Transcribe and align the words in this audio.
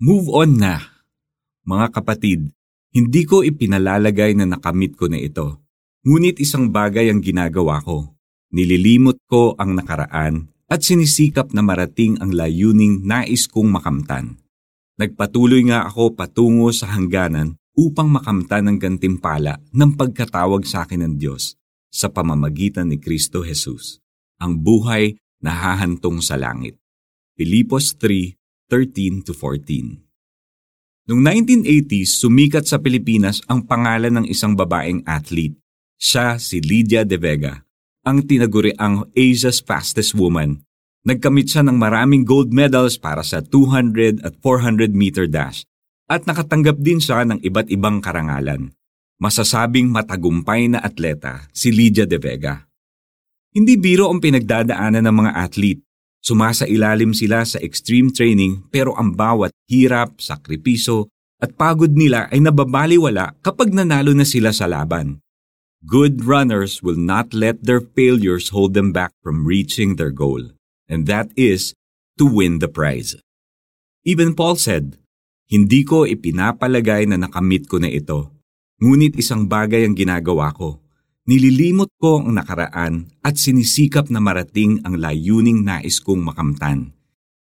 Move 0.00 0.32
on 0.32 0.56
na. 0.56 0.80
Mga 1.68 1.92
kapatid, 1.92 2.48
hindi 2.88 3.28
ko 3.28 3.44
ipinalalagay 3.44 4.32
na 4.32 4.48
nakamit 4.48 4.96
ko 4.96 5.12
na 5.12 5.20
ito. 5.20 5.60
Ngunit 6.08 6.40
isang 6.40 6.72
bagay 6.72 7.12
ang 7.12 7.20
ginagawa 7.20 7.84
ko. 7.84 8.16
Nililimot 8.48 9.20
ko 9.28 9.52
ang 9.60 9.76
nakaraan 9.76 10.48
at 10.72 10.80
sinisikap 10.80 11.52
na 11.52 11.60
marating 11.60 12.16
ang 12.24 12.32
layuning 12.32 13.04
nais 13.04 13.44
kong 13.44 13.68
makamtan. 13.68 14.40
Nagpatuloy 14.96 15.68
nga 15.68 15.84
ako 15.84 16.16
patungo 16.16 16.72
sa 16.72 16.96
hangganan 16.96 17.60
upang 17.76 18.08
makamtan 18.08 18.72
ang 18.72 18.80
gantimpala 18.80 19.60
ng 19.68 20.00
pagkatawag 20.00 20.64
sa 20.64 20.88
akin 20.88 21.04
ng 21.04 21.14
Diyos 21.20 21.60
sa 21.92 22.08
pamamagitan 22.08 22.88
ni 22.88 22.96
Kristo 22.96 23.44
Jesus, 23.44 24.00
ang 24.40 24.64
buhay 24.64 25.20
na 25.44 25.52
hahantong 25.52 26.24
sa 26.24 26.40
langit. 26.40 26.80
Filipos 27.36 27.92
3, 28.00 28.39
13 28.70 29.26
to 29.26 29.34
14. 29.34 29.98
Noong 31.10 31.22
1980s, 31.26 32.22
sumikat 32.22 32.70
sa 32.70 32.78
Pilipinas 32.78 33.42
ang 33.50 33.66
pangalan 33.66 34.22
ng 34.22 34.26
isang 34.30 34.54
babaeng 34.54 35.02
athlete. 35.10 35.58
Siya 35.98 36.38
si 36.38 36.62
Lydia 36.62 37.02
De 37.02 37.18
Vega, 37.18 37.66
ang 38.06 38.22
tinaguriang 38.22 39.10
Asia's 39.18 39.58
fastest 39.58 40.14
woman. 40.14 40.62
Nagkamit 41.02 41.50
siya 41.50 41.66
ng 41.66 41.74
maraming 41.74 42.22
gold 42.22 42.54
medals 42.54 42.94
para 42.94 43.26
sa 43.26 43.42
200 43.42 44.22
at 44.22 44.38
400 44.38 44.94
meter 44.94 45.26
dash 45.26 45.66
at 46.06 46.30
nakatanggap 46.30 46.78
din 46.78 47.02
siya 47.02 47.26
ng 47.26 47.42
iba't 47.42 47.74
ibang 47.74 47.98
karangalan. 47.98 48.70
Masasabing 49.18 49.90
matagumpay 49.90 50.70
na 50.70 50.78
atleta 50.78 51.50
si 51.50 51.74
Lydia 51.74 52.06
De 52.06 52.22
Vega. 52.22 52.70
Hindi 53.50 53.74
biro 53.82 54.06
ang 54.06 54.22
pinagdadaanan 54.22 55.02
ng 55.10 55.16
mga 55.26 55.32
athlete 55.34 55.89
Sumasa 56.20 56.68
ilalim 56.68 57.16
sila 57.16 57.48
sa 57.48 57.56
extreme 57.64 58.12
training 58.12 58.68
pero 58.68 58.92
ang 58.92 59.16
bawat 59.16 59.56
hirap, 59.72 60.20
sakripiso 60.20 61.08
at 61.40 61.56
pagod 61.56 61.96
nila 61.96 62.28
ay 62.28 62.44
nababaliwala 62.44 63.40
kapag 63.40 63.72
nanalo 63.72 64.12
na 64.12 64.28
sila 64.28 64.52
sa 64.52 64.68
laban. 64.68 65.24
Good 65.80 66.28
runners 66.28 66.84
will 66.84 67.00
not 67.00 67.32
let 67.32 67.64
their 67.64 67.80
failures 67.80 68.52
hold 68.52 68.76
them 68.76 68.92
back 68.92 69.16
from 69.24 69.48
reaching 69.48 69.96
their 69.96 70.12
goal, 70.12 70.52
and 70.92 71.08
that 71.08 71.32
is 71.40 71.72
to 72.20 72.28
win 72.28 72.60
the 72.60 72.68
prize. 72.68 73.16
Even 74.04 74.36
Paul 74.36 74.60
said, 74.60 75.00
Hindi 75.48 75.88
ko 75.88 76.04
ipinapalagay 76.04 77.08
na 77.08 77.16
nakamit 77.16 77.64
ko 77.64 77.80
na 77.80 77.88
ito, 77.88 78.28
ngunit 78.84 79.16
isang 79.16 79.48
bagay 79.48 79.88
ang 79.88 79.96
ginagawa 79.96 80.52
ko 80.52 80.84
Nililimot 81.30 81.94
ko 82.02 82.26
ang 82.26 82.34
nakaraan 82.34 83.06
at 83.22 83.38
sinisikap 83.38 84.10
na 84.10 84.18
marating 84.18 84.82
ang 84.82 84.98
layuning 84.98 85.62
nais 85.62 86.02
kong 86.02 86.26
makamtan. 86.26 86.90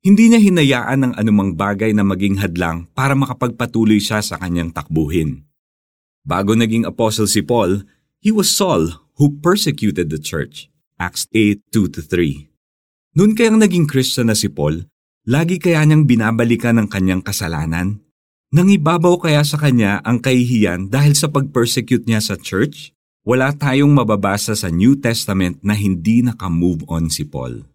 Hindi 0.00 0.32
niya 0.32 0.40
hinayaan 0.40 1.04
ng 1.04 1.12
anumang 1.20 1.60
bagay 1.60 1.92
na 1.92 2.00
maging 2.00 2.40
hadlang 2.40 2.88
para 2.96 3.12
makapagpatuloy 3.12 4.00
siya 4.00 4.24
sa 4.24 4.40
kanyang 4.40 4.72
takbuhin. 4.72 5.44
Bago 6.24 6.56
naging 6.56 6.88
apostle 6.88 7.28
si 7.28 7.44
Paul, 7.44 7.84
he 8.24 8.32
was 8.32 8.48
Saul 8.48 8.96
who 9.20 9.36
persecuted 9.44 10.08
the 10.08 10.16
church. 10.16 10.72
Acts 10.96 11.28
8:2-3. 11.36 12.48
Noon 13.12 13.36
kayang 13.36 13.60
naging 13.60 13.84
Christian 13.84 14.32
na 14.32 14.36
si 14.40 14.48
Paul, 14.48 14.88
lagi 15.28 15.60
kaya 15.60 15.84
niyang 15.84 16.08
binabalikan 16.08 16.80
ang 16.80 16.88
kanyang 16.88 17.20
kasalanan? 17.20 18.00
Nangibabaw 18.56 19.20
kaya 19.20 19.44
sa 19.44 19.60
kanya 19.60 20.00
ang 20.00 20.24
kahihiyan 20.24 20.88
dahil 20.88 21.12
sa 21.12 21.28
pag-persecute 21.28 22.08
niya 22.08 22.24
sa 22.24 22.40
church? 22.40 22.95
Wala 23.26 23.50
tayong 23.50 23.90
mababasa 23.90 24.54
sa 24.54 24.70
New 24.70 24.94
Testament 24.94 25.58
na 25.58 25.74
hindi 25.74 26.22
naka-move 26.22 26.86
on 26.86 27.10
si 27.10 27.26
Paul. 27.26 27.66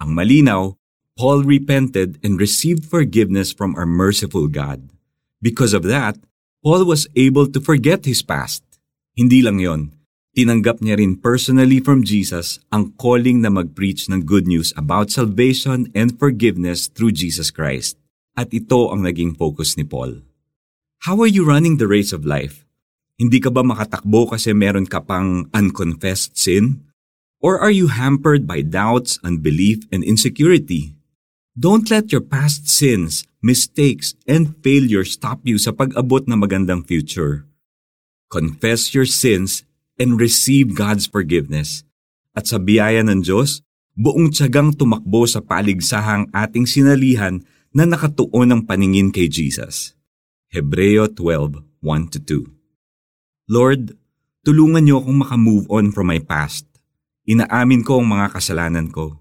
Ang 0.00 0.16
malinaw, 0.16 0.80
Paul 1.12 1.44
repented 1.44 2.16
and 2.24 2.40
received 2.40 2.88
forgiveness 2.88 3.52
from 3.52 3.76
our 3.76 3.84
merciful 3.84 4.48
God. 4.48 4.80
Because 5.44 5.76
of 5.76 5.84
that, 5.92 6.16
Paul 6.64 6.88
was 6.88 7.04
able 7.12 7.52
to 7.52 7.60
forget 7.60 8.08
his 8.08 8.24
past. 8.24 8.64
Hindi 9.12 9.44
lang 9.44 9.60
yon, 9.60 9.92
tinanggap 10.32 10.80
niya 10.80 10.96
rin 10.96 11.20
personally 11.20 11.76
from 11.76 12.00
Jesus 12.00 12.56
ang 12.72 12.96
calling 12.96 13.44
na 13.44 13.52
mag-preach 13.52 14.08
ng 14.08 14.24
good 14.24 14.48
news 14.48 14.72
about 14.80 15.12
salvation 15.12 15.92
and 15.92 16.16
forgiveness 16.16 16.88
through 16.88 17.12
Jesus 17.12 17.52
Christ. 17.52 18.00
At 18.32 18.48
ito 18.56 18.88
ang 18.88 19.04
naging 19.04 19.36
focus 19.36 19.76
ni 19.76 19.84
Paul. 19.84 20.24
How 21.04 21.20
are 21.20 21.28
you 21.28 21.44
running 21.44 21.76
the 21.76 21.84
race 21.84 22.16
of 22.16 22.24
life? 22.24 22.64
Hindi 23.22 23.38
ka 23.38 23.54
ba 23.54 23.62
makatakbo 23.62 24.34
kasi 24.34 24.50
meron 24.50 24.82
ka 24.82 24.98
pang 24.98 25.46
unconfessed 25.54 26.34
sin? 26.34 26.82
Or 27.38 27.54
are 27.54 27.70
you 27.70 27.86
hampered 27.86 28.50
by 28.50 28.66
doubts, 28.66 29.22
unbelief, 29.22 29.86
and 29.94 30.02
insecurity? 30.02 30.98
Don't 31.54 31.86
let 31.86 32.10
your 32.10 32.26
past 32.26 32.66
sins, 32.66 33.22
mistakes, 33.38 34.18
and 34.26 34.58
failures 34.66 35.14
stop 35.14 35.38
you 35.46 35.54
sa 35.54 35.70
pag-abot 35.70 36.26
ng 36.26 36.34
magandang 36.34 36.82
future. 36.82 37.46
Confess 38.26 38.90
your 38.90 39.06
sins 39.06 39.62
and 40.02 40.18
receive 40.18 40.74
God's 40.74 41.06
forgiveness. 41.06 41.86
At 42.34 42.50
sa 42.50 42.58
biyaya 42.58 43.06
ng 43.06 43.22
Diyos, 43.22 43.62
buong 43.94 44.34
tiyagang 44.34 44.74
tumakbo 44.74 45.30
sa 45.30 45.38
paligsahang 45.38 46.26
ating 46.34 46.66
sinalihan 46.66 47.38
na 47.70 47.86
nakatuon 47.86 48.50
ng 48.50 48.60
paningin 48.66 49.14
kay 49.14 49.30
Jesus. 49.30 49.94
Hebreo 50.50 51.06
12, 51.06 51.62
1-2 51.86 52.61
Lord, 53.52 53.92
tulungan 54.48 54.88
niyo 54.88 55.04
akong 55.04 55.28
makamove 55.28 55.68
on 55.68 55.92
from 55.92 56.08
my 56.08 56.16
past. 56.24 56.64
Inaamin 57.28 57.84
ko 57.84 58.00
ang 58.00 58.08
mga 58.08 58.32
kasalanan 58.32 58.88
ko. 58.88 59.20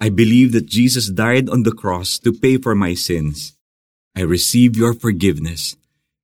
I 0.00 0.08
believe 0.08 0.56
that 0.56 0.64
Jesus 0.64 1.12
died 1.12 1.52
on 1.52 1.60
the 1.68 1.76
cross 1.76 2.16
to 2.24 2.32
pay 2.32 2.56
for 2.56 2.72
my 2.72 2.96
sins. 2.96 3.52
I 4.16 4.24
receive 4.24 4.80
your 4.80 4.96
forgiveness. 4.96 5.76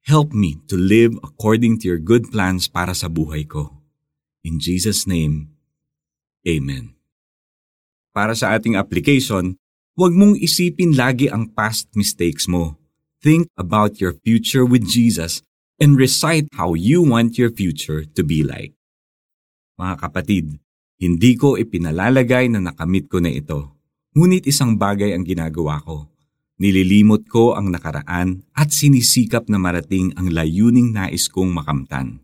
Help 0.09 0.33
me 0.33 0.65
to 0.73 0.81
live 0.81 1.12
according 1.21 1.77
to 1.85 1.93
your 1.93 2.01
good 2.01 2.33
plans 2.33 2.73
para 2.73 2.97
sa 2.97 3.12
buhay 3.12 3.45
ko. 3.45 3.85
In 4.41 4.57
Jesus' 4.57 5.05
name, 5.05 5.53
Amen. 6.49 6.97
Para 8.17 8.33
sa 8.33 8.57
ating 8.57 8.81
application, 8.81 9.61
huwag 9.93 10.17
mong 10.17 10.41
isipin 10.41 10.97
lagi 10.97 11.29
ang 11.29 11.53
past 11.53 11.93
mistakes 11.93 12.49
mo. 12.49 12.81
Think 13.21 13.53
about 13.61 14.01
your 14.01 14.17
future 14.25 14.65
with 14.65 14.89
Jesus 14.89 15.45
and 15.81 15.97
recite 15.97 16.49
how 16.56 16.75
you 16.77 17.00
want 17.00 17.38
your 17.41 17.53
future 17.53 18.05
to 18.05 18.21
be 18.21 18.44
like. 18.44 18.77
Mga 19.81 19.94
kapatid, 20.03 20.47
hindi 21.03 21.34
ko 21.34 21.59
ipinalalagay 21.59 22.53
na 22.53 22.60
nakamit 22.62 23.09
ko 23.10 23.19
na 23.19 23.33
ito. 23.33 23.75
Ngunit 24.12 24.44
isang 24.44 24.77
bagay 24.77 25.16
ang 25.16 25.25
ginagawa 25.25 25.81
ko. 25.81 26.12
Nililimot 26.62 27.27
ko 27.27 27.59
ang 27.59 27.72
nakaraan 27.72 28.47
at 28.55 28.71
sinisikap 28.71 29.50
na 29.50 29.59
marating 29.59 30.15
ang 30.15 30.31
layuning 30.31 30.94
nais 30.94 31.27
kong 31.27 31.50
makamtan. 31.50 32.22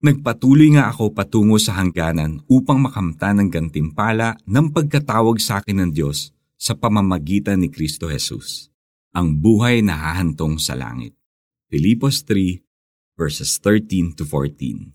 Nagpatuloy 0.00 0.80
nga 0.80 0.88
ako 0.88 1.12
patungo 1.12 1.60
sa 1.60 1.76
hangganan 1.76 2.40
upang 2.48 2.80
makamtan 2.80 3.36
ang 3.36 3.52
gantimpala 3.52 4.32
ng 4.48 4.72
pagkatawag 4.72 5.36
sa 5.36 5.60
akin 5.60 5.84
ng 5.84 5.90
Diyos 5.92 6.32
sa 6.56 6.72
pamamagitan 6.72 7.60
ni 7.60 7.68
Kristo 7.68 8.08
Jesus, 8.08 8.72
ang 9.12 9.36
buhay 9.36 9.84
na 9.84 9.96
hahantong 9.96 10.56
sa 10.56 10.72
langit. 10.72 11.19
Filipos 11.70 12.26
3, 12.26 12.62
verses 13.16 13.58
13 13.58 14.14
to 14.14 14.24
14. 14.24 14.92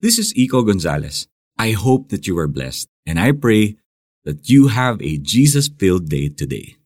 This 0.00 0.18
is 0.18 0.34
Iko 0.34 0.66
Gonzalez. 0.66 1.28
I 1.56 1.70
hope 1.70 2.08
that 2.08 2.26
you 2.26 2.36
are 2.36 2.48
blessed, 2.48 2.88
and 3.06 3.20
I 3.20 3.30
pray 3.30 3.76
that 4.24 4.50
you 4.50 4.74
have 4.74 5.00
a 5.00 5.18
Jesus 5.18 5.68
filled 5.68 6.08
day 6.08 6.30
today. 6.30 6.81